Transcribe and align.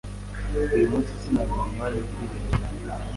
Uyu 0.75 0.89
munsi 0.91 1.11
sinabonye 1.21 1.65
umwanya 1.69 1.97
wo 2.01 2.07
kwiyuhagira. 2.11 2.95